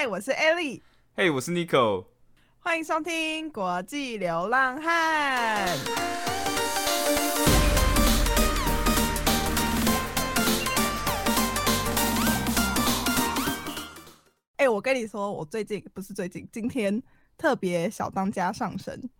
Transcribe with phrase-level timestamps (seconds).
[0.00, 0.80] 嗨，我是 Ellie，
[1.16, 2.04] 嘿，我是 Nico，
[2.60, 5.76] 欢迎收听国际流浪汉。
[14.58, 17.02] 哎、我跟你说，我最近不是最近，今天
[17.36, 19.10] 特别小当家上身。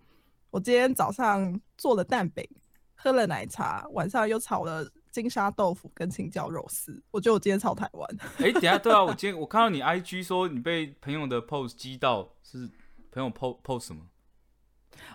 [0.51, 2.49] 我今天早上做了蛋饼，
[2.95, 7.03] 喝了奶茶，晚上又炒了金沙豆腐跟青椒肉丝。
[7.11, 8.17] 我觉得我今天超台湾。
[8.39, 12.71] 哎、等下，对啊，我今天我看到你 IG 说你被朋友的 post 激到，是
[13.11, 14.02] 朋友 post post 什么？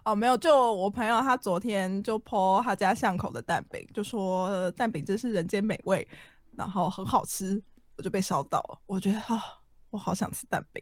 [0.06, 6.08] 哦，没有，就我朋友他昨天就 po 他家巷口的蛋饼，就说呃蛋饼真是人间美味，
[6.52, 7.62] 然后很好吃，
[7.98, 8.80] 我就被烧到了。
[8.86, 9.42] 我觉得啊、
[9.90, 10.82] 我好想吃蛋饼，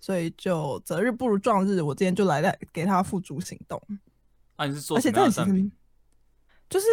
[0.00, 3.80] 所以就择日不如撞日，我今天就来来给他付诸行动。
[4.56, 5.70] 啊，你是做而且这其实蛋饼？
[6.70, 6.86] 就是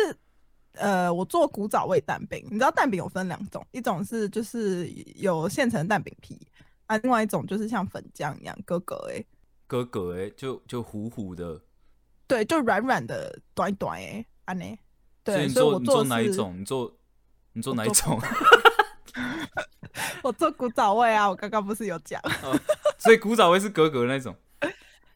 [0.80, 6.40] 呃，我做古早味蛋饼，你知道蛋饼有分两种，一种是就是有现成的蛋饼皮
[6.88, 9.24] 啊，另外一种就是像粉浆一样哥哥哎、
[9.68, 11.60] 哥哥哎，就就糊糊的。
[12.28, 14.66] 对，就软软的短短哎，安呢？
[15.24, 16.60] 对，所以做你做哪一种？
[16.60, 16.98] 你做
[17.54, 18.20] 你做哪一种？
[20.24, 22.22] 我做古早味啊，我刚刚不是有讲？
[22.98, 24.36] 所以古早味是格格那种。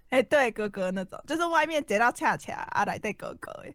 [0.09, 3.73] 哎、对，哥哥那种，就是外面截到恰恰啊，来对哥哥哎，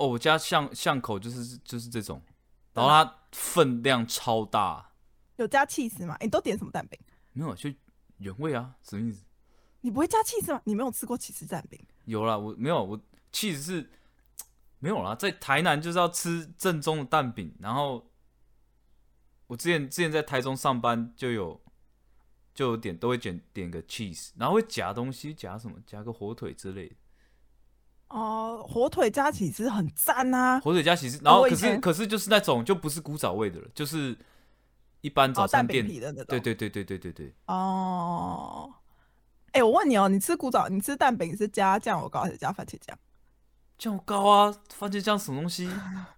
[0.00, 2.22] 哦，我家巷巷口就是就是这种，
[2.72, 4.92] 然后它分量超大，
[5.36, 6.14] 有加 cheese 吗？
[6.14, 6.98] 哎、你都点什么蛋饼？
[7.34, 7.70] 没有就
[8.16, 9.22] 原味啊，什么意思？
[9.82, 10.62] 你不会加 cheese 吗？
[10.64, 11.78] 你没有吃过起司蛋饼？
[12.06, 12.98] 有啦，我没有，我
[13.30, 13.90] cheese 是
[14.78, 18.10] 没有啦，在台南就是要吃正宗的蛋饼，然后
[19.48, 21.60] 我之前之前在台中上班就有
[22.54, 25.76] 就有点都会点点个 cheese，然后会夹东西，夹什么？
[25.86, 26.96] 夹个火腿之类的，
[28.10, 30.58] 哦、火腿加起司很赞啊！
[30.60, 34.16] 火腿加起司，然后可是可是就是那种就不是古早味的了，就是
[35.00, 36.26] 一般早餐店，饼皮的那种。
[36.28, 38.68] 对对对对对对对，哦，
[39.52, 42.98] 哎、我问你哦，你吃古早，你吃蛋饼是加酱油膏还是加番茄酱？
[43.78, 45.70] 酱油膏啊，番茄酱什么东西？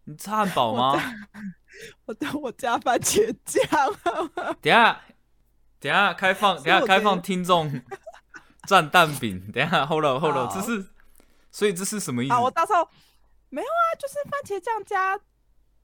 [0.04, 0.98] 你吃汉堡吗？
[2.06, 3.62] 我我加番茄酱。
[4.62, 5.00] 等下，
[5.78, 7.70] 等下开放，等下开放听众
[8.66, 9.52] 蘸蛋饼。
[9.52, 10.86] 等下，hold on hold on，好这是，
[11.52, 12.32] 所以这是什么意思？
[12.32, 12.88] 啊，我到时候
[13.50, 15.20] 没有啊，就是番茄酱加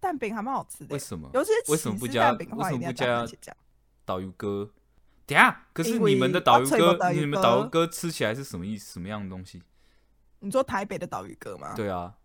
[0.01, 0.93] 蛋饼还蛮好吃的耶。
[0.95, 1.31] 为什么？
[1.35, 3.57] 尤其是为什么不加为什么不加番茄酱。
[4.05, 4.71] 导游哥？
[5.27, 8.95] 等一下，可是你们的导游哥，你们导游哥哥吃起来是什么意思？
[8.95, 9.63] 什么样的东西？
[10.41, 12.17] 你说台北的岛屿哥吗？，对啊，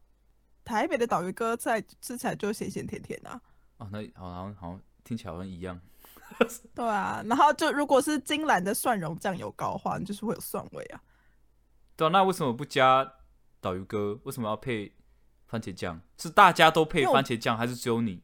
[0.63, 3.41] 台北的岛屿哥在吃起来就咸咸甜甜的、啊。
[3.79, 5.77] 哦，那好像好像听起来好像一样。
[6.73, 11.01] 对啊，然后就如果是金兰的蒜蓉酱油膏的话，你就是会有蒜味啊。
[11.97, 13.13] 对啊，那为什么不加
[13.63, 14.19] 导游哥？
[14.25, 14.93] 为什么要配
[15.47, 16.01] 番茄酱？
[16.17, 18.21] 是大家都配番茄酱，还是只有你？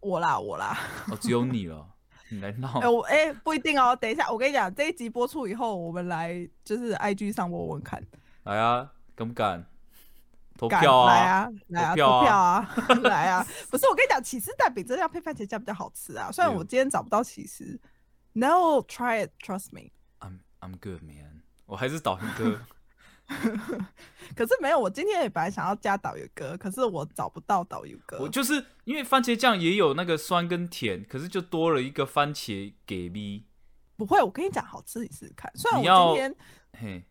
[0.00, 0.76] 我啦，我啦，
[1.08, 1.88] 哦，只有你了，
[2.28, 2.88] 你来闹哎、。
[2.88, 3.94] 我哎、不一定哦。
[3.94, 8.04] 等一下，我跟你讲，这一集播出以后，我们来就是 IG 上问问看，
[8.42, 9.64] 来啊，敢不敢
[10.56, 12.74] 投敢票来啊，来啊，投票啊投票啊，
[13.08, 13.46] 来啊！
[13.70, 16.32] 不是我跟你讲，起司蛋饼真的要配番茄酱比较好吃啊。
[16.32, 17.80] 虽然我今天找不到起司
[18.32, 19.92] ，No try it, trust me。
[20.20, 22.60] I'm I'm good man，我还是导游哥。
[24.38, 28.20] 可是没有，我今天也本来想要加导游哥，可是我找不到导游哥。
[28.20, 33.44] 我就是因为番茄酱也有那个酸跟甜，可是就多了一个番茄给力。
[33.96, 35.50] 不会，我跟你讲，好吃，你试试看。
[35.56, 36.36] 虽然我今天
[36.80, 37.04] 嘿，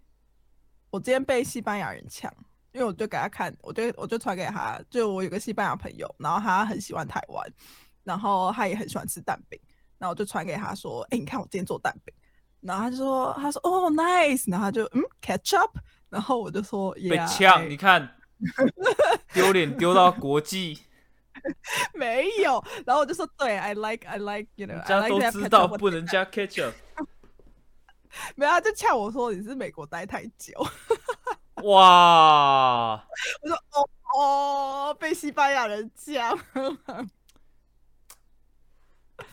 [0.90, 2.34] 我今天被西班牙人呛，
[2.72, 7.46] 因为我就给他看，我就我就传给他，就我有个西班牙朋友，然后他很喜欢台湾，
[8.06, 9.60] 然后他也很喜欢吃蛋饼，
[9.98, 12.16] 然后我就传给他说，哎、你看我今天做蛋饼，
[12.62, 15.72] 然后他就说，他说哦 nice，然后他就嗯 ketchup，
[16.10, 18.16] 然后我就说被 yeah, 呛，你看
[19.34, 20.80] 丢脸丢到国际，
[21.94, 26.74] 没有，然后我就说对，I like I like you know 人家都知道不能加 ketchup。
[28.36, 30.54] 没有，他就呛我说你是美国待太久，
[31.64, 32.96] 哇，
[33.42, 36.38] 我说哦哦，被西班牙人呛。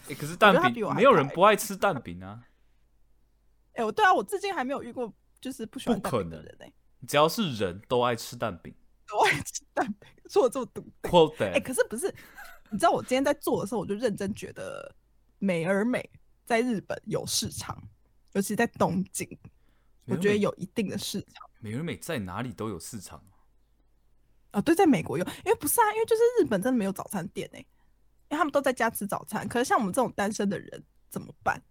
[0.08, 2.42] 欸可是蛋饼没有人不爱吃蛋饼啊，
[3.74, 5.10] 哎、我对啊，我至今还没有遇过
[5.44, 6.72] 就是不喜欢蛋不可能饼的人哎、
[7.06, 8.74] 只要是人都爱吃蛋饼。
[9.06, 11.10] 都爱吃蛋饼，说我这么笃定。
[11.10, 12.06] Quote 哎、可是不是？
[12.70, 14.90] 你知道我今天在做的时候，我就认真觉得
[15.38, 16.08] 美而美
[16.46, 17.86] 在日本有市场，
[18.32, 19.28] 尤其在东京，
[20.06, 23.22] 我觉得有一定的市场美而美在哪里都有市场。
[24.52, 27.66] 啊、对，在美国有，因为不是啊，因为就是日本真的没有早餐店哎、因
[28.30, 29.46] 为他们都在家吃早餐。
[29.46, 31.62] 可是像我们这种单身的人怎么办？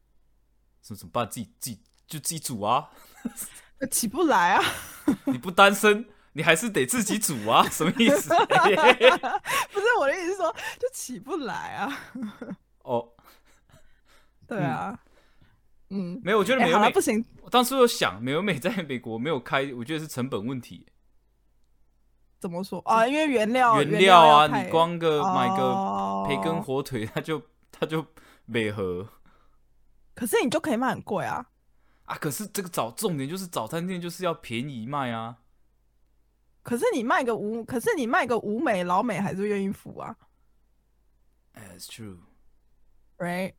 [0.83, 1.27] 怎么怎么办？
[1.27, 2.91] 自己自己就自己煮啊！
[3.79, 4.63] 那起不来啊！
[5.25, 7.67] 你不单身，你还是得自己煮啊？
[7.69, 8.29] 什么意思？
[9.71, 11.99] 不是我的意思是说，就起不来啊。
[12.83, 13.09] 哦，
[14.47, 14.97] 对啊，
[15.89, 16.93] 嗯，没有，我觉得哎美而美，
[17.41, 20.85] 我当初有想美而美在美国没有开，我觉得是成本问题。
[22.39, 23.07] 怎么说啊？
[23.07, 27.41] 因为原料原料啊，你光个买个哦培根火腿，它就
[27.71, 28.05] 它就
[28.45, 29.07] 美合
[30.13, 31.45] 可是你就可以卖很贵啊。
[32.05, 32.15] 啊。
[32.15, 35.39] 可是这个早重点就是早餐店就是要便宜卖啊。
[36.61, 40.15] 可是你卖个五，可是你卖个五美老美还是愿意付啊
[41.53, 43.53] That's true,，right？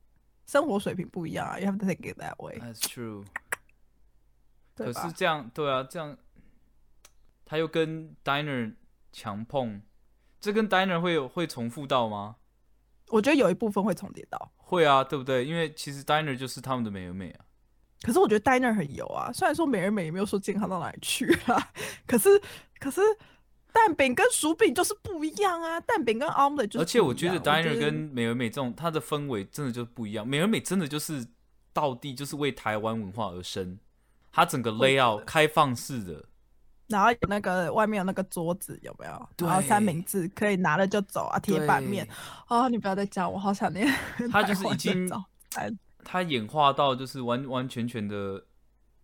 [0.47, 3.25] 生活水平不一样啊，you have to take it that way，that's true。
[4.75, 5.13] 可是？
[5.13, 6.17] 这样，对啊，这样
[7.45, 8.75] 他又跟 diner
[9.13, 9.83] 强碰，
[10.41, 12.37] 这跟 diner 会有会重复到吗？
[13.09, 15.45] 我觉得有一部分会重叠到，会啊，对不对？
[15.45, 17.45] 因为其实 diner 就是他们的美而美啊。
[18.05, 21.73] 可是我觉得 diner 很油啊，虽然说美而美也没有说健康到哪里去啊，
[22.07, 22.29] 可是
[22.79, 23.01] 可是
[23.73, 26.79] 蛋饼跟薯饼就是不一样啊，蛋饼跟 omelet 就是。
[26.81, 30.29] 而且我觉得 diner 跟美而美这种，它的氛围真的就不一样。
[30.29, 31.27] 美而美真的就是
[31.73, 33.79] 到地，就是为台湾文化而生，
[34.31, 36.25] 它整个 layout 得开放式的，
[36.89, 39.29] 然后有那个外面有那个桌子有没有？
[39.39, 42.15] 然后三明治可以拿了就走啊，铁板面对
[42.49, 43.91] 哦，你不要再讲，我好想念
[44.31, 45.11] 他就是已经
[46.05, 48.45] 它演化到就是完完全全的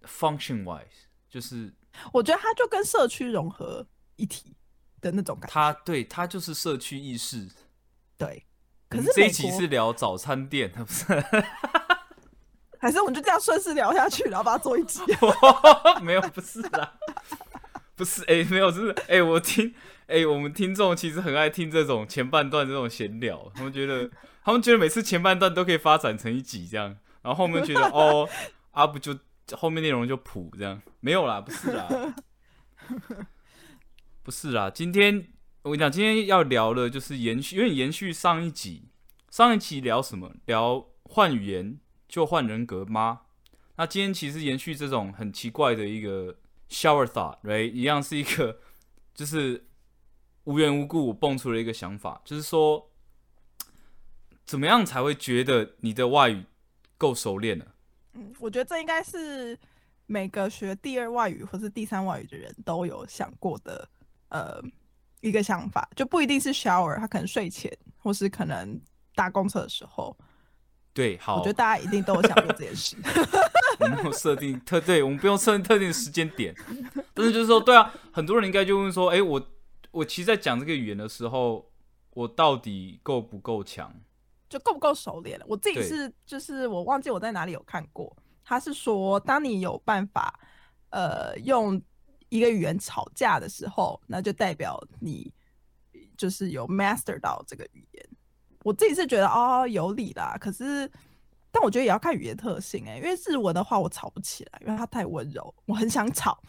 [0.03, 1.73] function wise，就是
[2.13, 3.87] 我觉得它就跟社区融合
[4.17, 4.55] 一体
[5.01, 5.53] 的那种感觉。
[5.53, 7.49] 它对它就是社区意识。
[8.17, 8.47] 对，
[8.89, 11.05] 可是这一集是聊早餐店，不是？
[12.79, 15.01] 还是我们就这样顺势聊下去，然后把它做一集。
[16.03, 16.99] 没有，不是啦，
[17.95, 19.75] 不是，哎、没有，就是，哎、我听，
[20.11, 24.11] 哎、我们听众其实很爱听这种前半段这种闲聊，他们觉得，
[24.45, 28.29] 他们觉得每次前半段都可以发展成一集这样，然后后面觉得， 哦，
[28.73, 29.17] 啊不就
[29.53, 32.15] 后面内容就普这样，没有啦，不是啦，
[34.23, 35.29] 不是啦，今天
[35.63, 38.89] 我跟你讲，今天要聊的就是延续，因为延续上一集，
[39.31, 40.33] 上一集聊什么？
[40.47, 41.79] 聊换语言
[42.09, 43.21] 就换人格吗？
[43.77, 46.37] 那今天其实延续这种很奇怪的一个
[46.69, 47.71] shower thought，right？
[47.71, 48.59] 一样是一个
[49.15, 49.67] 就是
[50.45, 52.91] 无缘无故我蹦出了一个想法，就是说
[54.45, 56.45] 怎么样才会觉得你的外语
[56.97, 57.65] 够熟练呢？
[58.15, 59.59] 嗯，我觉得这应该是
[60.07, 63.89] 每个学第二外语或是第三外语的人都有想过的，
[64.31, 64.61] 呃，
[65.21, 68.81] 一个想法，就不一定是 shower，他可能睡前或是可能
[69.15, 70.17] 搭公车的时候，
[70.93, 72.97] 对，好，我觉得大家一定都有想过这件事。
[73.79, 76.55] 我们没有设定特对，我们不用设定特定的时间点，
[77.15, 79.41] 但是就是说，对啊，很多人应该就问说，哎、我
[79.91, 81.71] 我其实，在讲这个语言的时候，
[82.11, 83.93] 我到底够不够强？
[84.49, 85.45] 就够不够熟练了。
[85.49, 90.39] 我自己是就是我忘记我在哪里有看过，他是说当你有办法
[90.91, 91.81] 呃用
[92.29, 95.33] 一个语言吵架的时候，那就代表你
[96.17, 98.09] 就是有 master 到这个语言。
[98.65, 100.91] 我自己是觉得哦有理啦，可是
[101.53, 106.43] 但我觉得也要看语言特性哎、因为日文的话我吵不起来，因为它太温柔，我很想吵，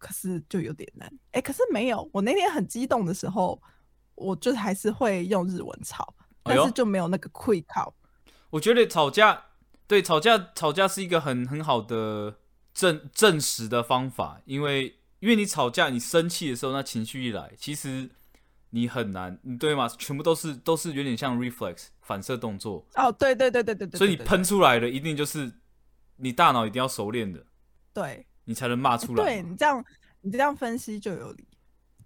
[0.00, 3.62] 可是就有点难哎、可是没有，我那天很激动的时候，
[4.16, 6.12] 我就还是会用日文吵。
[6.42, 7.94] 但是就没有那个会考。
[8.48, 9.44] 我觉得吵架，
[9.86, 12.38] 对吵架吵架是一个很很好的
[12.72, 18.08] 证证实的方法，因为因为你吵架，你生气的时候，那情绪一来，其实
[18.70, 19.86] 你很难，你对吗？
[19.86, 25.52] 全部都是都是有点像 reflex 反射动作，哦，对对对对对对，对所以你喷出来的一定就是
[26.16, 27.44] 你大脑一定要熟练的，
[27.92, 29.22] 对你才能骂出来。
[29.22, 29.84] 对，你这样
[30.22, 31.46] 你这样分析就有理。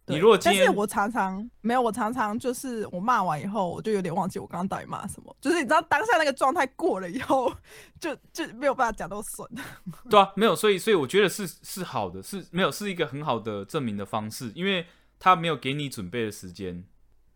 [0.07, 7.51] 你对如果今天但是我常常没有，我常常就是我骂完以后，我就有点忘记我刚刚到底骂什么，就是你知道当下那个状态过了以后，
[7.99, 9.49] 就就没有办法讲到损。
[10.11, 14.85] 对啊，没有，所以所以我觉得是是好的，是没有是一个很好的证明的方式，因为
[15.19, 16.85] 他没有给你准备的时间。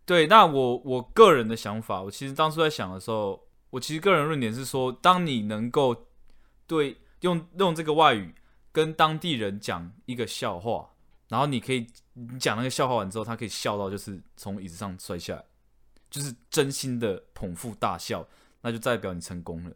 [0.05, 5.97] 对，那我我个人的想法，我其实当初在想的时候，我其实个人论点是说，当你能够
[6.67, 8.35] 对用用这个外语
[8.78, 10.90] 跟当地人讲一个笑话，
[11.26, 15.44] 然后你可以你讲那个笑话完之后，他可以笑到就是从椅子上摔下来，
[16.08, 18.28] 就是真心的捧腹大笑，
[18.61, 19.75] 那就代表你成功了。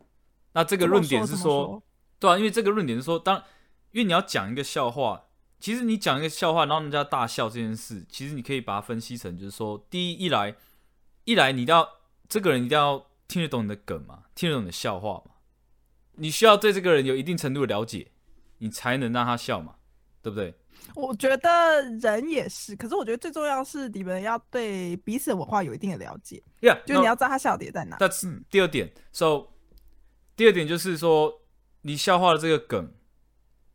[0.52, 1.82] 那这个论点是说，
[2.20, 3.42] 对啊，因为这个论点是说，当
[3.90, 5.24] 因为你要讲一个笑话，
[5.58, 10.54] 其实你讲一个笑话，然后人家大笑这件事，其实你可以把它分析成，就是说，第一，一来，
[11.24, 11.88] 一来你要
[12.28, 15.32] 这个人一定要听得懂你的梗嘛，听得懂你的笑话嘛，
[16.12, 18.11] 你需要对这个人有一定程度的了解，
[18.62, 19.74] 你才能让他笑嘛，
[20.22, 20.54] 对不对？
[20.94, 27.98] 我觉得人也是，可是我觉得最重要是你们要对彼此的文化有一定的了解，Yeah，就是你要知道他笑点在哪。
[28.48, 28.92] 第二点。
[29.10, 29.48] So，
[30.36, 31.42] 第二点就是说，
[31.80, 32.94] 你笑话的这个梗，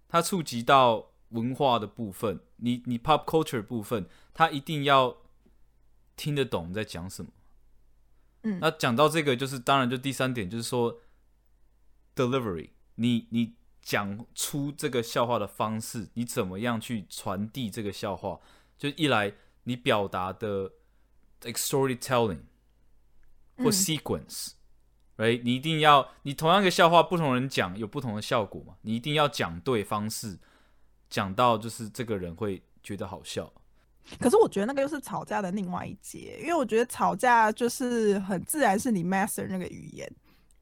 [0.08, 5.18] 它触及到文化的部分，你你 pop culture 部分，它一定要
[6.16, 7.32] 听得懂你在讲什么。
[8.44, 10.98] 嗯那讲到这个，就是当然就第三点，就是说
[12.16, 13.56] delivery，你你
[13.88, 18.38] 讲出这个笑话的方式，你怎么样去传递这个笑话？
[18.78, 19.32] 就一来
[19.64, 20.74] 你表达的
[21.42, 22.42] storytelling
[23.56, 25.42] 或嗯 sequence，right？
[25.42, 30.38] 你一定要你同样一个笑话，不同人讲有不同的效果嘛，你一定要讲对方式，
[31.10, 33.54] 讲到就是这个人会觉得好笑。
[34.20, 40.14] 可是我觉得那个又是吵架的另外一节，因为我觉得吵架就是很自然是你 master 那个语言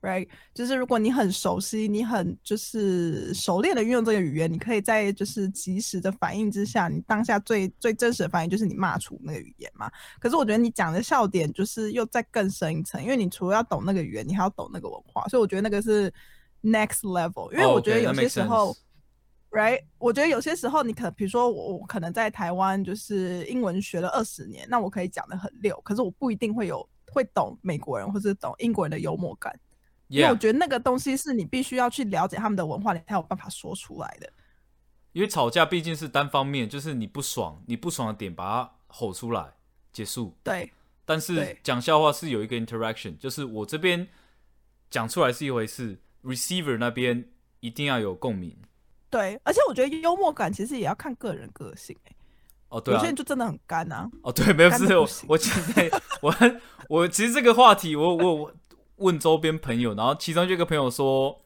[0.06, 0.28] ，right？
[0.54, 9.92] 就是如果你很熟悉，你很就是熟练的运用这个语言，你可以在就是及时的反应之下，你当下最最真实的反应就是你骂出那个语言嘛。
[10.20, 16.14] 可是我觉得你讲的笑点就是又再更深一层，因为你除了要懂那个语言，你还要懂那个文化，所以我觉得那个是
[16.62, 17.52] next level。
[17.52, 18.76] 因为哦我觉得有些时候。
[19.52, 19.82] right？
[19.98, 29.58] 我觉得有些时候你可，比如说我，我可能在台湾就是英文学了二十年，那我可以讲的很溜，可是我不一定会有会懂美国人或者懂英国人的幽默感，
[30.08, 34.32] 因为我觉得那个东西是你必须要去了解他们的文化，你才有办法说出来的。
[35.14, 39.54] 因为吵架毕竟是单方面，就是你不爽，你不爽的点把它吼出来
[39.94, 40.36] 结束。
[40.44, 40.72] 对，
[41.06, 44.08] 但是讲笑话是有一个 interaction，就是我这边
[44.90, 47.30] 讲出来是一回事，receiver 那边
[47.62, 48.56] 一定要有共鸣。
[49.10, 52.16] 对，而且我觉得幽默感其实也要看个人个性、欸，
[52.68, 54.10] 哦，对啊有些，人就真的很干啊。
[54.22, 56.36] 哦对，没有是我我其实我
[56.90, 58.54] 我其实这个话题我我我
[58.98, 61.42] 问周边朋友，然后其中就有一个朋友说，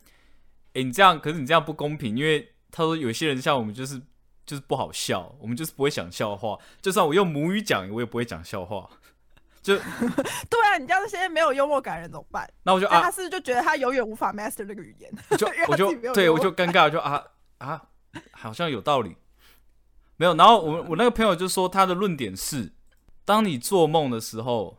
[0.74, 4.00] 哎，你这样可是你这样不公平，因为他说有些人像我们就是
[4.46, 8.90] 就是不好笑，我们就是不会讲笑话，就算我用母语讲，我也不会讲笑话。
[9.62, 9.76] 就
[10.50, 12.50] 对啊，你这样现在没有幽默感人怎么办？
[12.64, 15.12] 那我就啊他，是不是就觉得他永远无法 master 那个语言？
[15.30, 17.22] 我就我就对我就尴尬，就啊
[17.58, 17.82] 啊，
[18.32, 19.18] 好像有道理。
[20.16, 22.72] 没有，然后我我那个朋友就说他的论点是，
[23.26, 24.78] 当你做梦的时候，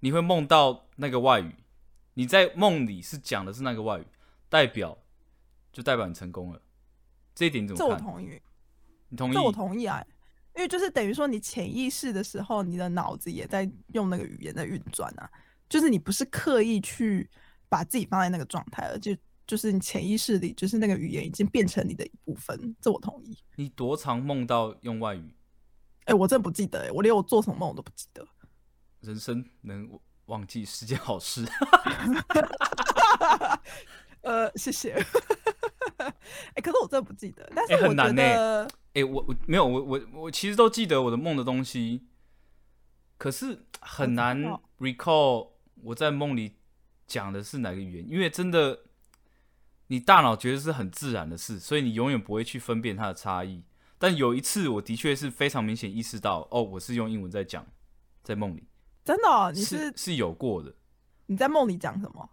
[0.00, 1.54] 你会梦到那个外语，
[2.18, 4.04] 你在梦里是讲的是那个外语，
[4.48, 4.98] 代表
[5.72, 6.60] 就代表你成功了。
[7.32, 8.04] 这一点怎这么看？
[8.04, 8.42] 我同意。
[9.08, 9.34] 你同意？
[9.34, 10.04] 这我同意啊，
[10.56, 15.30] 因为就是等于说你潜意识的时候，你的脑子也在用那个语言在运转啊，
[15.68, 17.30] 就是你不是刻意去
[17.68, 23.38] 把自己放在那个状态，而且就是你潜意识里，就是那个语言已经变成你的一部分，这我同意。
[23.54, 25.32] 你多长梦到用外语？
[26.06, 28.26] 哎、我真的不记得、欸，我连我做什么梦我都不记得。
[29.02, 29.88] 人生能
[30.28, 31.44] 忘记是件好事。
[34.22, 34.94] 呃，谢谢。
[36.54, 42.06] 哎、可是我真的不记得，但是欸很难欸得，哎、我我没有，我我我其实都记得我的梦的东西，
[43.16, 44.40] 可是很难
[44.78, 45.50] recall
[45.82, 46.56] 我在梦里
[47.06, 48.80] 讲的是哪个语言，因为真的，
[49.88, 53.64] 你大脑觉得是很自然的事，所以你永远不会去分辨它的差异。
[53.98, 57.66] 但有一次，我的确是非常明显意识到，哦，我是用英文在讲，
[58.22, 58.62] 在梦里
[59.08, 60.74] 真的哦、你是是是有过的，
[61.28, 62.28] 你在梦里讲什么？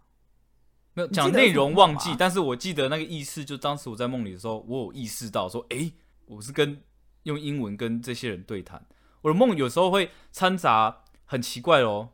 [0.92, 5.94] 没有讲内容忘记，但是我记得那个意思，就当时我在梦里的时候，我有意识到说，诶，
[6.26, 6.82] 我是跟
[7.22, 8.86] 用英文跟这些人对谈。
[9.22, 12.10] 我的梦有时候会掺杂很奇怪哦，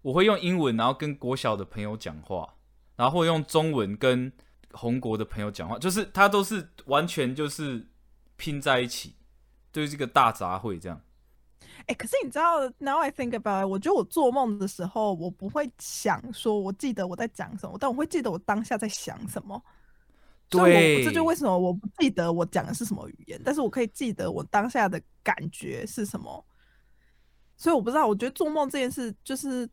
[0.00, 2.54] 我会用英文，然后跟国小的朋友讲话，
[2.96, 4.32] 然后会用中文跟
[4.72, 7.86] 红国的朋友讲话，就是它都是完全就是
[8.38, 9.16] 拼在一起，
[9.70, 11.02] 就是一个大杂烩这样。
[11.86, 19.60] 哎、可是你知道，Now I think about it，我觉得我做梦的时候，我不会想说我记得我在讲什么，但我会记得我当下在想什么。
[20.48, 26.44] 对这就为什么我不记得我讲的是什么语言，但是我可以记得我当下的感觉是什么。
[27.56, 29.68] 所以我不知道，我觉得做梦这件事，就是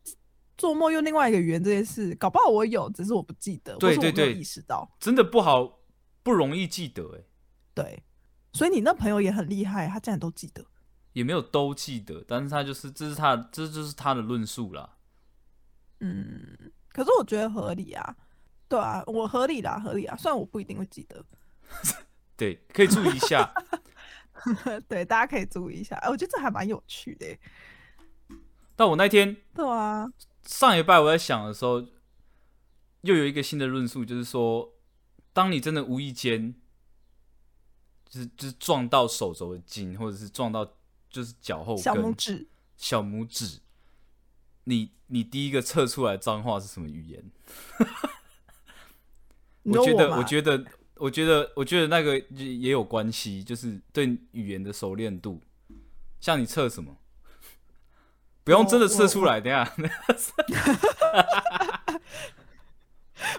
[0.56, 4.88] 做梦用另外一个语言这件事，搞不好我有，只是我不记得，对我没有意识到。
[5.00, 5.80] 真的不好，
[6.22, 7.24] 不容易记得诶，
[7.74, 8.02] 对，
[8.52, 10.64] 所以你那朋友也很厉害，他竟然都记得。
[11.18, 14.96] 也没有都记得，但是他就是这是他这就是他的论述啦。
[15.98, 18.16] 嗯，可是我觉得合理啊，
[18.68, 21.24] 对啊，我合理啦，合理啊，虽然我不一定会记得，
[22.38, 23.52] 对，可以注意一下。
[24.86, 25.96] 对，大家可以注意一下。
[25.96, 27.40] 哎，我觉得这还蛮有趣的耶。
[28.76, 30.08] 但我那天 对啊，
[30.44, 31.84] 上一拜我在想的时候，
[33.00, 34.72] 又有一个新的论述，就是说，
[35.32, 36.54] 当你真的无意间，
[38.08, 40.77] 就是就是撞到手肘的筋，或者是撞到
[41.10, 42.46] 就是脚后跟、小拇指，
[42.76, 43.60] 小拇指，
[44.64, 47.30] 你你第一个测出来脏话是什么语言？
[49.62, 50.64] 我觉得，我觉得，
[50.96, 55.42] 我觉得，我觉得那个也也有关系，就是对语言的熟练度。
[56.20, 56.96] 像你测什么？
[58.44, 59.70] 不用真的测出来，等一下。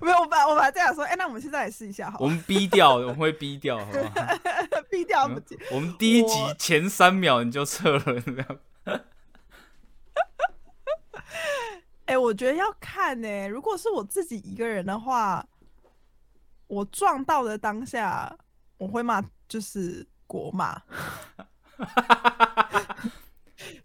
[0.02, 3.98] 没有，我把我本来这样说，哎、那我们现在来试一下好了，我们逼掉，我们会逼掉，好不
[4.90, 4.92] 好？
[4.92, 5.58] 逼掉不记。
[5.72, 8.60] 我们第一集前三秒你就测了，这样
[12.06, 15.46] 哎、我觉得要看呢、如果是我自己一个人的话，
[16.66, 18.36] 我撞到的当下，
[18.78, 20.82] 我会骂就是国骂，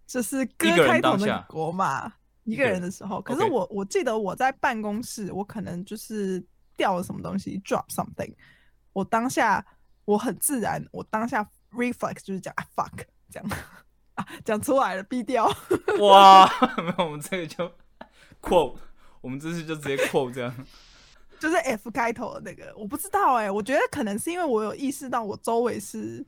[0.06, 2.10] 就是歌开头的国骂。
[2.44, 6.44] 一个人人的时候，可是我我记得我在办公室，我可能就是
[6.76, 8.34] 掉了什么东西，drop something，
[8.92, 9.64] 我当下
[10.04, 13.50] 我很自然，我当下 reflex 就是讲啊 fuck 这样
[14.14, 15.50] 啊讲出来了，逼掉。
[16.00, 16.46] 哇，
[16.78, 17.70] 没有，我们这个就
[18.40, 18.76] quote，
[19.20, 20.54] 我们这次就直接 quote 这样。
[21.40, 26.24] 就是 F 开头的那个，我不知道哎、我觉得可能是因为我有意识到我周围是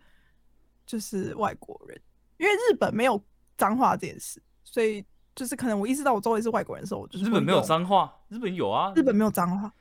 [0.84, 1.98] 就是外国人，
[2.36, 3.22] 因为日本没有
[3.56, 5.02] 脏话这件事，所以
[5.34, 9.72] 就是可能我意识到我周围是外国人的时候，我就是日本没有，脏话，日本有啊，日本没有脏话，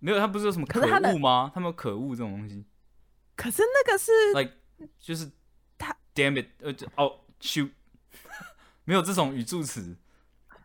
[0.00, 1.50] 没有，他不是有什么可恶吗？
[1.54, 2.62] 他们有可恶这种东西
[3.36, 4.52] 可是那个是，like
[4.98, 5.30] 就是
[5.76, 7.70] 他 damn it，呃，哦 shoot，
[8.84, 9.96] 没有这种语助词。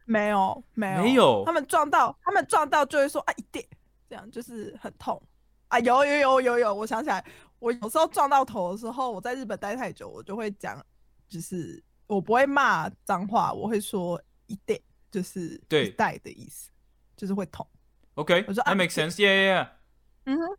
[0.06, 3.64] 没有没有没有他们撞到他们撞到就会说啊一点，
[4.10, 5.22] 这样就是很痛
[5.68, 7.24] 啊，有有有有有，我想起来，
[7.60, 10.84] 我有时候撞到头的时候，我在日本待太久，我就会讲，
[11.28, 16.72] 就是我不会骂脏话，我会说一点，就是对带的意思，
[17.16, 17.68] 就是会痛。
[18.16, 19.70] OK，我说 that 啊 makes sense，yeah yeah yeah。
[20.26, 20.58] 嗯哼，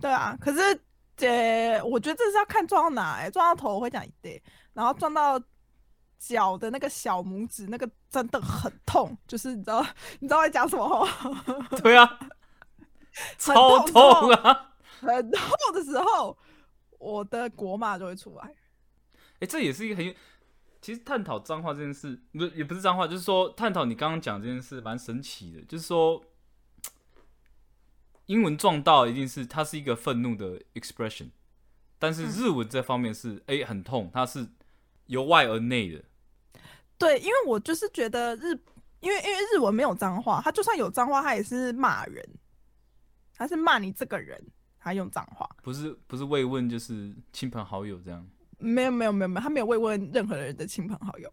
[0.00, 0.80] 对啊，可是
[1.26, 4.40] 呃，我觉得这是要看撞到哪、欸，撞到头我会讲一点，
[4.72, 5.40] 然后撞到
[6.18, 9.84] 脚的那个小拇指，那个真的很痛，就是你知道
[10.20, 11.66] 你知道我在讲什么吗？
[11.82, 14.74] 对啊，很超痛啊！
[15.00, 16.36] 很痛的时候，
[16.98, 18.54] 我的国骂就会出来。
[19.40, 20.14] 哎、这也是一个很，
[20.82, 26.22] 其实探讨脏话这件事，不是也不是脏话，就是说探讨你刚刚讲这件事蛮神奇的，就是说
[28.30, 31.30] 英文撞到一定是它是一个愤怒的 expression，
[31.98, 34.46] 但是嗯日文这方面是哎、很痛，它是
[35.06, 36.04] 由外而内的。
[36.96, 38.56] 对，因为我就是觉得日，
[39.00, 42.24] 因为因为日文没有脏话，他就算有脏话，他也是骂人，
[43.34, 44.40] 他是骂你这个人，
[44.78, 45.48] 他用脏话。
[45.60, 48.24] 不是不是慰问，就是亲朋好友这样。
[48.58, 51.32] 没有没有没有没有，他没有慰问任何人的亲朋好友。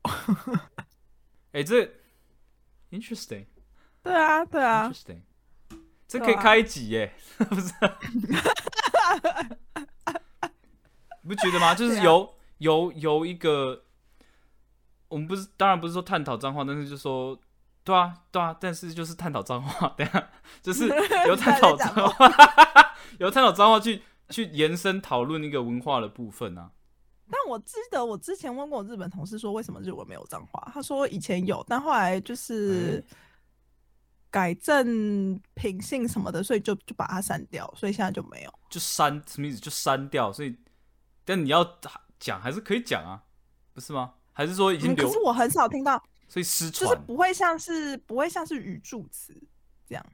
[1.54, 1.88] 哎、这
[2.90, 3.46] interesting
[4.02, 5.22] 对啊对啊，interesting，
[6.08, 7.14] 这可以对啊开一集耶，
[7.50, 7.74] 不是？
[11.22, 11.76] 你 不觉得吗？
[11.76, 13.84] 就是对啊由由由一个，
[15.10, 17.38] 我们不是当然不是说探讨脏话，但是就说
[17.84, 20.30] 对啊对啊，但是就是探讨脏话， 等一下
[20.62, 20.88] 就是
[21.28, 26.72] 由探讨脏话，由探讨脏话去去延伸讨论一个文化的部分啊。
[27.30, 30.72] 但我记得我之前问过我日本同事说，为什么日文没有脏话？
[30.74, 33.04] 他说以前有，但后来就是
[34.38, 38.54] 改正品性什么的，所以就就把它删掉，所以现在就没有。
[38.70, 39.58] 就删什么意思？
[39.60, 40.56] 就删掉，所以
[41.26, 41.68] 但你要
[42.20, 43.24] 讲还是可以讲啊，
[43.74, 44.14] 不是吗？
[44.34, 46.96] 还是说已经可是我很少听到，所以失就是？
[47.08, 49.36] 不会像是不会像是语助词
[49.90, 50.06] 这样，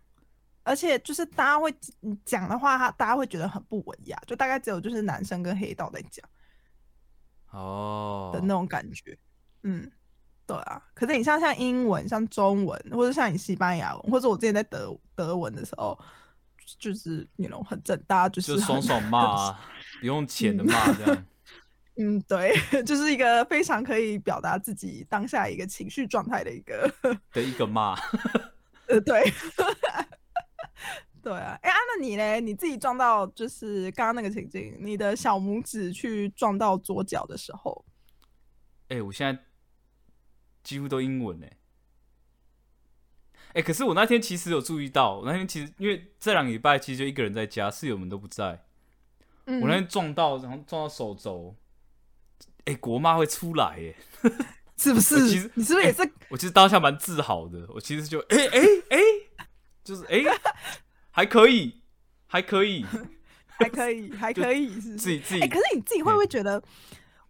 [0.63, 6.25] 而且就是大家会嗯讲的话，他大家会觉得很不文雅，就大概只有就是男生跟黑道在讲
[7.51, 9.19] 哦的那种感觉。
[9.63, 9.91] 嗯，
[10.45, 10.81] 对啊。
[10.93, 15.97] 可是你像像英文、像中文，或者像你西班牙文，或者我之前在德德文的时候，
[16.79, 19.59] 就是那种很正，大家就是就爽爽骂啊，
[19.99, 21.25] 不用钱的骂这样。
[21.95, 22.51] 嗯，对，
[22.83, 26.91] 就是一个非常可以表达自己当下一个情绪状态的一个，
[27.31, 27.93] 的一个骂，
[28.89, 29.31] 呃，对，
[31.21, 32.41] 对啊，哎、啊，那你嘞？
[32.41, 37.85] 你自己撞到就是刚刚那个情景，你的小拇指去撞到左脚的时候，
[38.87, 39.39] 哎、我现在
[40.63, 41.57] 几乎都英文哎、
[43.53, 48.65] 哎、可是我那天其实有注意到，我那天其实因为这两个礼拜其实就一个人在家，室友们都不在。
[49.45, 51.55] 嗯，我那天撞到，然后撞到手肘，
[52.65, 53.95] 哎、国骂会出来耶、
[54.77, 55.27] 是不是？
[55.29, 56.09] 其实你是不是也是？
[56.29, 58.97] 我其实当下蛮自豪的，我其实就哎哎哎，
[59.83, 60.23] 就是哎、
[61.11, 61.81] 还可以，
[62.25, 62.85] 还可以，
[63.59, 66.63] 还可以，还可以，是自己自己可是你自己会不会觉得？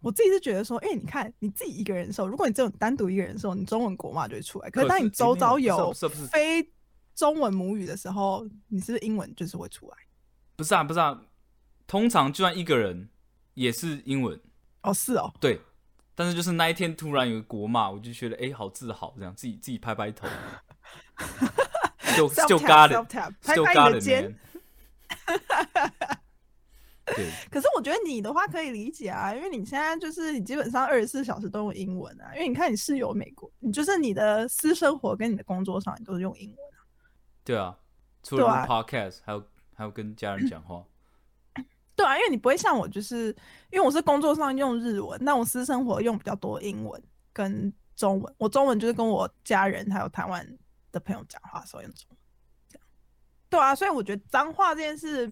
[0.04, 4.70] 我自己是觉得说，因为你看你自己一个人的时候，如果你只有单独一个人的时候，你中文国骂就会出来。
[4.70, 5.94] 可是当你周遭有
[6.30, 6.70] 非
[7.16, 9.98] 中文母语的时候，你是不是英文就是会出来？
[10.58, 11.20] 不是啊不是啊，
[11.88, 13.10] 通常就算一个人
[13.54, 14.38] 也是英文，
[14.82, 15.62] 哦，是哦，对，
[16.13, 20.28] 但是就是那一天突然有个国骂，我就觉得哎、好自豪，这样自己自己拍拍头，
[22.18, 24.36] 就就 got it，tap，拍就拍的 it 肩。
[27.06, 36.80] 对， 可是我觉得你的话可以理解啊，因为你现在就是你基本上二十四小时都用英文啊，因为你看你室友美国，你就是你的私生活跟你的工作上你都是用英文啊。
[37.44, 37.78] 对啊，
[38.24, 40.84] 除了录对啊 podcast，还有还有跟家人讲话。
[41.96, 43.28] 对啊，因为你不会像我，就是
[43.70, 48.34] 因为我是工作上用日文，那我私生活用比较多英文跟中文。
[48.38, 50.48] 我中文就是跟我家人还有台湾
[50.92, 52.18] 的朋友讲话的时候用中文。
[53.50, 55.32] 对啊，所以我觉得脏话这件事，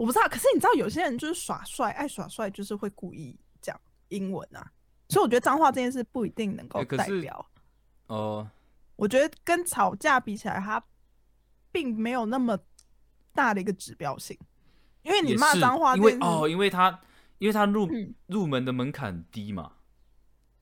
[0.00, 0.26] 我不知道。
[0.28, 4.66] 可是你知道，有些人就是耍帅，爱耍帅，就是会故意讲英文啊。
[5.10, 7.46] 所以我觉得脏话这件事不一定能够代表。
[8.06, 8.48] 哦，
[8.96, 10.82] 我觉得跟吵架比起来，它
[11.70, 12.58] 并没有那么
[13.34, 14.38] 大的一个指标性，
[15.02, 16.98] 因为你骂脏话，因为哦，因为他
[17.36, 17.86] 因为他入
[18.26, 19.72] 入门的门槛低嘛。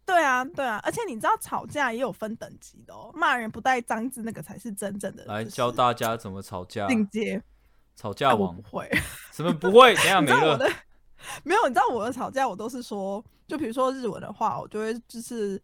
[0.04, 5.24] 对啊，对啊，而且你知道吵架也有分等级的哦，骂人不带脏字那个才是真正的。
[5.26, 6.88] 来教大家怎么吵架。
[6.88, 7.40] 进阶。
[7.98, 8.88] 吵架王不会。
[9.34, 9.92] 什么不会？
[9.96, 10.56] 等下没了。
[11.42, 15.60] 没有，你知道我的吵架，我都是说，就比如说日文的话，我就会就是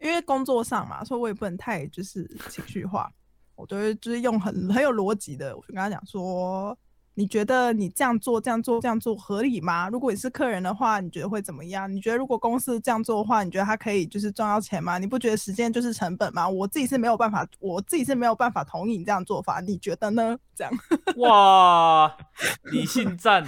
[0.00, 3.08] 因为工作上嘛，所以我也不能太就是情绪化，
[3.54, 6.76] 我就会就是用很很有逻辑的，我就跟他讲说。
[7.18, 9.88] 你觉得你这样做、这样做、这样做合理吗？
[9.88, 11.90] 如果你是客人的话，你觉得会怎么样？
[11.90, 14.98] 你觉得如果公司这样做的话，你觉得他可以就是赚到钱吗？
[14.98, 16.46] 你不觉得时间就是成本吗？
[16.46, 20.36] 我自己是没有办法，我自己是没有办法同意你这样做法，你觉得呢？
[20.54, 20.70] 这样
[21.16, 22.14] 哇，
[22.64, 23.42] 理性战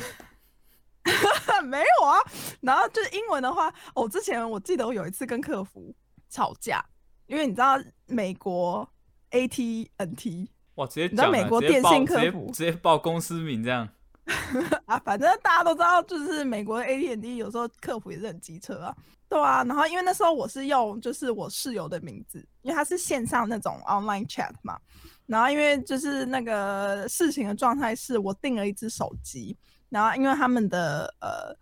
[1.65, 2.17] 没有啊。
[2.63, 5.95] 然后就是英文的话，我之前我记得我有一次跟客服
[6.31, 6.83] 吵架，
[7.27, 8.89] 因为你知道美国
[9.31, 10.53] AT&T。
[10.79, 10.87] 哇！
[10.87, 13.89] 直接讲，美国电信客服直接报公司名这样
[14.87, 18.97] 啊，反正大家都知道，就是美国的 AT&T 有时候客服也是很机车啊，
[19.29, 19.65] 对啊。
[19.65, 24.79] 然后因为那时候我是用就是我室友的名字，因为他是线上那种 online chat 嘛。
[25.27, 29.57] 然后因为就是那个事情的状态是我订了一只手机，
[29.89, 31.57] 然后因为他们的呃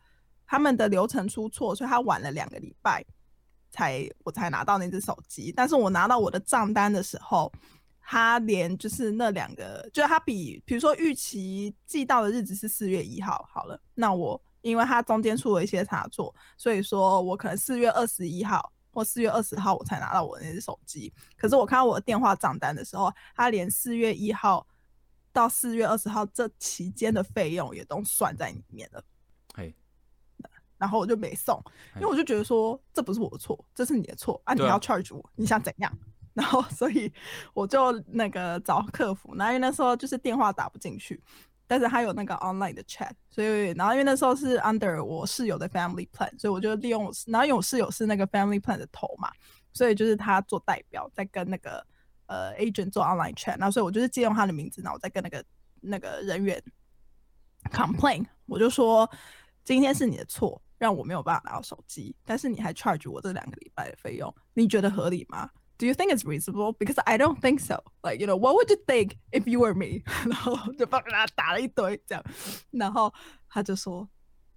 [0.46, 3.02] 他们的流程出错，所以他晚了两个礼拜
[3.70, 5.50] 才我才拿到那只手机。
[5.57, 7.50] 但是我拿到我的账单的时候。
[8.08, 21.12] 他连就是那两个，就是他比，比如说预期寄到的日子是四月一号，好了，那我因为他中间出了一些差错，所以说我可能四月二十一号或四月二十号我才拿到我那只手机。
[21.36, 24.64] 可是我看到我的电话账单的时候，他连四月一号
[25.32, 29.02] 到四月二十号这期间的费用也都算在里面了。
[29.52, 29.74] 嘿，
[30.78, 31.60] 然后我就没送，
[31.96, 34.54] 因为我就觉得说这不是我的错，这是你的错啊！
[34.54, 35.92] 你要 charge 我，你想怎样？
[36.37, 37.11] 然后，所以
[37.55, 41.18] 我就那个找客服，然后因为那时候就是电话打不进去，
[41.66, 49.33] 但是他有那个 online 的 chat，所以然后因为那时候是 under 我室友的 family plan，所以我就利用，然后因为我室友是那个 family plan 的头嘛，
[49.72, 51.83] 所以就是他做代表在跟那个
[52.27, 55.42] 呃 agent 做 online chat，然后所以我就是借用他的名字，然后我再跟那个
[55.81, 56.62] 那个人员
[57.72, 59.11] complain，我就说
[59.64, 66.72] 今天是你的错，让我没有办法拿到手机，但是你还 charge 我这两个礼拜的费用，你觉得合理吗？Do you think it's reasonable?
[66.78, 67.82] Because I don't think so.
[68.02, 70.02] Like, you know, what would you think if you were me?
[70.24, 72.24] 然后就帮他打了一堆这样，
[72.70, 73.12] 然后
[73.48, 74.08] 他就说，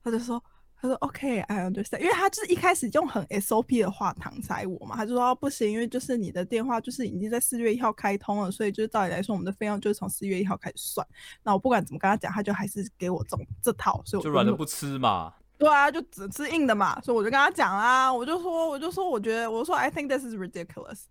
[0.04, 0.42] 他就说，
[0.82, 2.00] 他说 OK, I understand.
[2.00, 11.06] 因为他就是一开始用很 SOP 的话搪塞我嘛，他就说不行，因为就是你的电话就是已经在四月一号开通了，所以就是照理来说，我们的费用就是从四月一号开始算。
[11.44, 15.34] 那我不管怎么跟他讲，他就还是给我这种这套，所以我就软的不吃嘛。
[15.59, 21.05] 对啊，就只吃硬的嘛，所以我就跟他讲啊，我就说，我就说，我觉得，我说，I think this is ridiculous.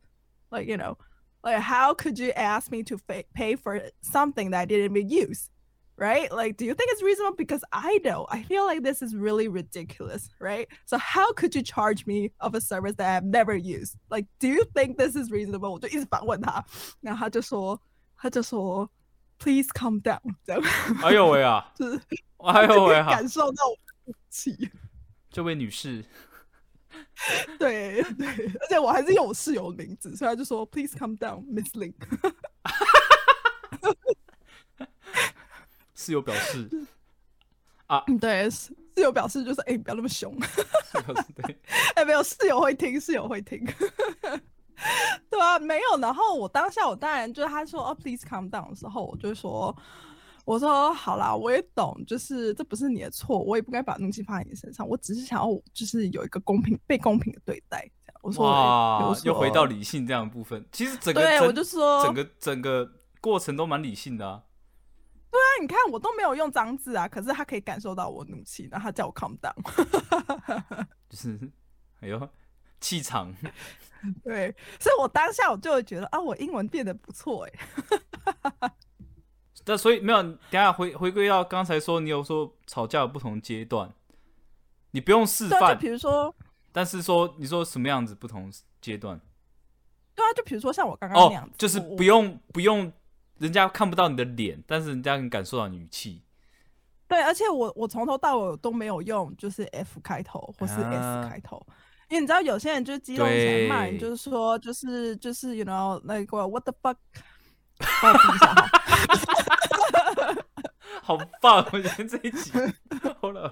[0.49, 0.97] Like you know,
[1.41, 2.97] like how could you ask me to
[3.33, 5.49] pay for something that I didn't even use?
[5.95, 6.31] Right?
[6.31, 7.35] Like, do you think it's reasonable?
[7.37, 10.67] Because I know I feel like this is really ridiculous, right?
[10.85, 13.95] So how could you charge me of a service that I've never used?
[14.09, 15.69] Like, do you think this is reasonable?
[15.71, 16.65] 我就一直反问他，
[16.99, 17.79] 然后他就说，
[18.17, 18.89] 他就说，
[19.37, 20.63] Please calm down，这样。
[21.03, 21.71] 哎呦喂啊！
[21.75, 22.01] 就是，
[22.37, 23.09] 哎呦喂啊！
[23.11, 23.63] 感受到
[24.30, 24.70] 气。
[25.30, 26.04] 这位女士，
[27.58, 28.26] 对对，
[28.60, 31.94] 而且我还是用我室友的名字，所以他就说 “Please come down, Miss Link”。
[35.94, 36.70] 室友表示
[37.88, 40.34] 啊，对，室友表示就是哎，不要那么凶。
[41.36, 41.58] 对，
[41.94, 43.62] 哎，没有室友会听，室友会听。
[45.28, 45.98] 对啊，没有。
[46.00, 49.76] 然后我当下我当然就是他说哦，“Please come down” 的时候，我就说。
[50.48, 57.86] 我说好啦，我也懂，就是这不是你的错，我也不该把怒气放在你身上，我只是想要就是有一个公平被公平的对待。
[58.06, 64.42] 这样，我说哇，又回到理性这样的部分，其实整个对我就说整个整个过程都蛮理性的啊。
[65.30, 69.52] 对啊，你看我都没有用脏字啊，可是他可以感受到我怒气，然后他叫我 calm down，
[71.10, 71.38] 就是
[72.00, 72.26] 哎呦
[72.80, 73.30] 气场。
[74.24, 78.72] 对，所以我当下我就会觉得啊，我英文变得不错哎。
[79.66, 83.92] 那所以没有，等下回回归到刚才说，你有说吵架有不同阶段，
[84.92, 86.34] 你不用示范，比如说，
[86.72, 89.20] 但是说你说什么样子不同阶段？
[90.14, 92.90] 对啊，就比如说像我刚刚那样子，就是不用不用，
[93.38, 96.22] 人家看不到你的脸，但是人家能感受到你语气。
[97.06, 101.64] 对，而且我我从头到尾都没有用，就是 F 开头或是 S 开头，
[102.08, 106.96] 因为你知道有些人就是激动起来骂人，就是说就是就是 you know like what the fuck。
[111.56, 112.52] 我觉得这一集
[113.20, 113.50] 好了，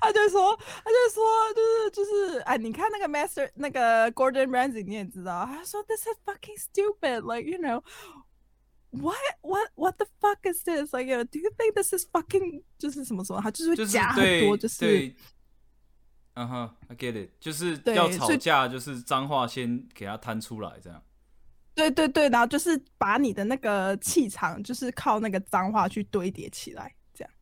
[0.00, 1.22] 他就说，他就说，
[1.54, 7.22] 就是就是，哎，你看那个 Master 那个 Gordon Ramsay，你也知道，他说 This is fucking stupid.
[7.22, 7.82] Like you know,
[8.90, 10.92] what what what the fuck is this?
[10.92, 13.40] Like you know, do you think this is fucking 就是什么什么？
[13.40, 15.16] 他就是就是会加很对多，就是对，
[16.34, 21.02] 嗯哼，I get it，就是要吵架，就是脏话先给他摊出来，这样。
[21.80, 27.32] 对对对，然后就是把你的那个气场，就是靠那个脏话去堆叠起来，这样。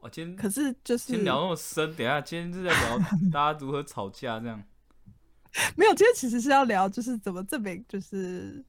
[0.00, 2.98] 我今天可是就是今天聊那么深，等一下今天是在聊
[3.32, 4.62] 大家如何吵架，这样。
[5.74, 8.62] 没有，今天其实是要聊，就是怎么证明，就是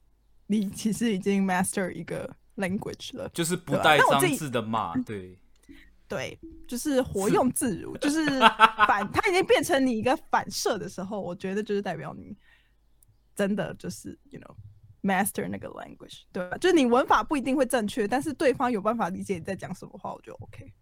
[0.46, 3.28] 你其实已经 master 一个 language 了。
[3.34, 5.38] 就是不带脏字的骂，对，
[6.08, 8.24] 对，就是活用自如，就是
[8.88, 12.34] 反，它已经变成你一个反射的时候，我觉得就是代表你
[13.36, 14.56] 真的就是 you know
[15.08, 16.56] master 那个 language，对吧？
[16.58, 20.72] 就是你文法不一定会正确，但是对方有办法理解你在讲什么话，我觉得 OK。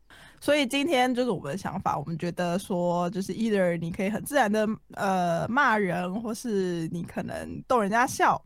[0.41, 8.41] 所以今天就是我们的想法，我们觉得说，就是 either 你可以很自然的呃骂人，或是你可能逗人家笑，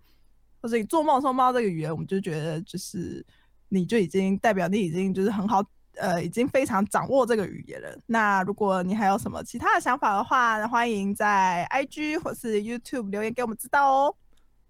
[0.61, 3.25] 或者你做梦的时候梦到这个语言，我们就觉得就是
[3.69, 5.63] 你就已经代表你已经就是很好，
[5.97, 7.89] 呃，已经非常掌握这个语言了。
[8.07, 14.15] 那如果你还有什么其他的想法的话，欢迎在 IG 或是 YouTube 留言给我们知道哦。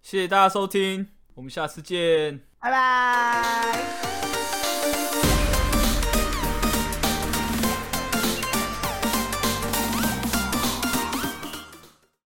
[0.02, 2.40] 谢谢大家收听我们下次见。
[2.60, 4.39] 拜拜。